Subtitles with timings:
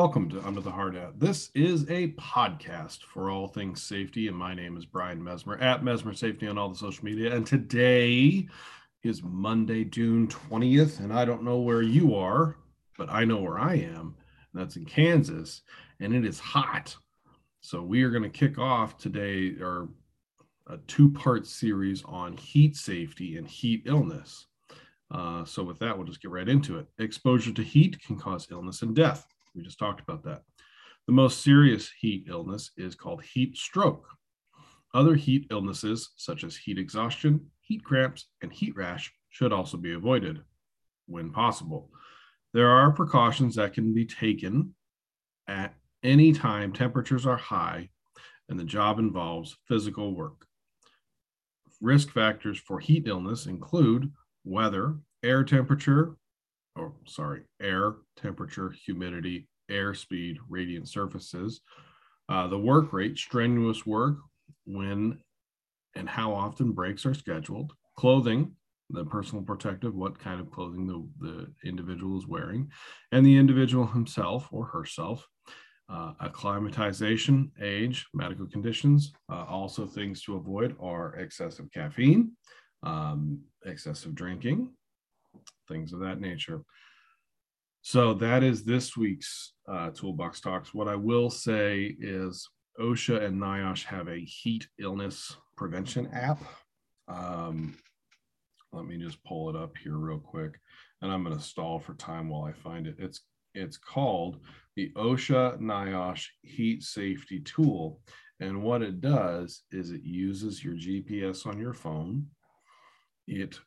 [0.00, 1.20] welcome to Under the Hard Hat.
[1.20, 5.84] This is a podcast for all things safety, and my name is Brian Mesmer at
[5.84, 7.36] Mesmer Safety on all the social media.
[7.36, 8.48] And today
[9.02, 12.56] is Monday, June 20th, and I don't know where you are,
[12.96, 14.16] but I know where I am.
[14.54, 15.60] that's in Kansas,
[16.00, 16.96] and it is hot.
[17.60, 19.86] So we are going to kick off today our
[20.66, 24.46] a two-part series on heat safety and heat illness.
[25.10, 26.86] Uh, so with that, we'll just get right into it.
[26.98, 29.26] Exposure to heat can cause illness and death.
[29.54, 30.42] We just talked about that.
[31.06, 34.06] The most serious heat illness is called heat stroke.
[34.94, 39.94] Other heat illnesses, such as heat exhaustion, heat cramps, and heat rash, should also be
[39.94, 40.40] avoided
[41.06, 41.90] when possible.
[42.52, 44.74] There are precautions that can be taken
[45.46, 47.90] at any time temperatures are high
[48.48, 50.46] and the job involves physical work.
[51.80, 54.12] Risk factors for heat illness include
[54.44, 56.16] weather, air temperature,
[56.76, 61.60] or sorry, air temperature, humidity, airspeed, radiant surfaces,
[62.28, 64.16] uh, the work rate, strenuous work,
[64.64, 65.18] when
[65.96, 68.52] and how often breaks are scheduled, clothing,
[68.90, 72.70] the personal protective, what kind of clothing the, the individual is wearing,
[73.12, 75.26] and the individual himself or herself,
[75.88, 79.12] uh, acclimatization, age, medical conditions.
[79.30, 82.32] Uh, also, things to avoid are excessive caffeine,
[82.82, 84.70] um, excessive drinking,
[85.68, 86.62] things of that nature.
[87.82, 90.74] So that is this week's uh, Toolbox Talks.
[90.74, 96.42] What I will say is OSHA and NIOSH have a heat illness prevention app.
[97.08, 97.76] Um,
[98.72, 100.60] let me just pull it up here real quick,
[101.02, 102.96] and I'm going to stall for time while I find it.
[102.98, 103.20] It's
[103.54, 104.38] it's called
[104.76, 108.00] the OSHA NIOSH Heat Safety Tool,
[108.38, 112.26] and what it does is it uses your GPS on your phone.
[113.26, 113.58] It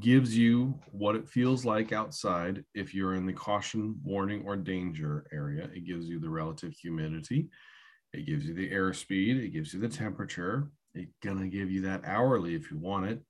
[0.00, 5.26] gives you what it feels like outside if you're in the caution, warning, or danger
[5.30, 5.68] area.
[5.74, 7.48] It gives you the relative humidity.
[8.14, 9.44] It gives you the airspeed.
[9.44, 10.70] It gives you the temperature.
[10.94, 13.20] It's going to give you that hourly if you want it.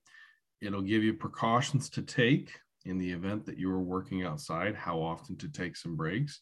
[0.60, 2.52] It'll give you precautions to take
[2.84, 6.40] in the event that you are working outside, how often to take some breaks.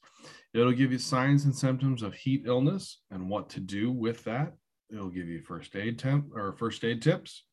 [0.52, 4.52] It'll give you signs and symptoms of heat illness and what to do with that.
[4.90, 7.44] It'll give you first aid temp or first aid tips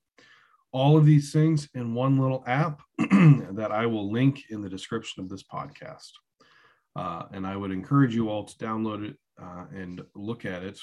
[0.72, 5.24] all of these things in one little app that I will link in the description
[5.24, 6.12] of this podcast.
[6.96, 10.80] Uh, and I would encourage you all to download it uh, and look at it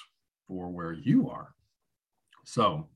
[0.49, 1.55] for where you are.
[2.45, 2.89] So,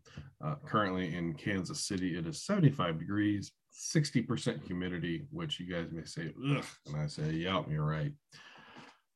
[0.44, 6.04] uh, currently in Kansas City, it is 75 degrees, 60% humidity, which you guys may
[6.04, 8.12] say, ugh, and I say, yeah, you're right.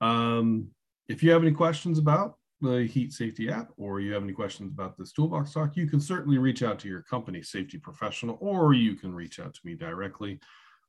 [0.00, 0.68] Um,
[1.08, 4.72] if you have any questions about the Heat Safety app or you have any questions
[4.72, 8.74] about this Toolbox Talk, you can certainly reach out to your company safety professional or
[8.74, 10.40] you can reach out to me directly.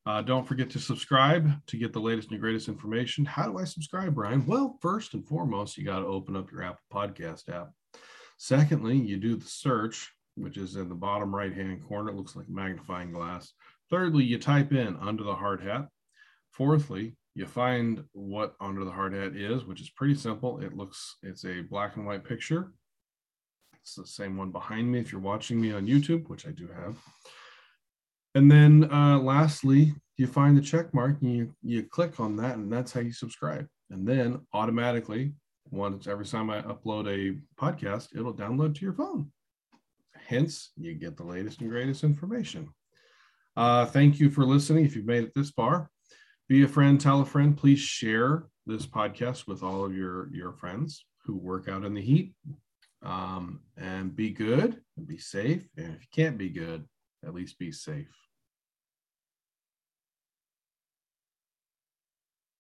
[0.08, 3.26] Uh, don't forget to subscribe to get the latest and greatest information.
[3.26, 4.46] How do I subscribe, Brian?
[4.46, 7.72] Well, first and foremost, you got to open up your Apple Podcast app.
[8.38, 12.12] Secondly, you do the search, which is in the bottom right hand corner.
[12.12, 13.54] It looks like a magnifying glass.
[13.90, 15.88] Thirdly, you type in under the hard hat.
[16.52, 20.60] Fourthly, you find what under the hard hat is, which is pretty simple.
[20.62, 22.72] It looks, it's a black and white picture.
[23.82, 26.68] It's the same one behind me if you're watching me on YouTube, which I do
[26.68, 26.96] have.
[28.34, 32.56] And then uh, lastly, you find the check mark and you, you click on that,
[32.56, 33.68] and that's how you subscribe.
[33.90, 35.34] And then automatically,
[35.72, 39.32] once every time I upload a podcast, it'll download to your phone.
[40.16, 42.70] Hence, you get the latest and greatest information.
[43.58, 44.86] Uh, thank you for listening.
[44.86, 45.90] If you've made it this far,
[46.48, 47.58] be a friend, tell a friend.
[47.58, 52.02] Please share this podcast with all of your your friends who work out in the
[52.02, 52.34] heat.
[53.04, 55.68] Um, and be good and be safe.
[55.78, 56.86] And if you can't be good,
[57.24, 58.25] at least be safe.